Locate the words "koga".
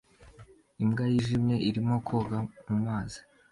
2.07-2.37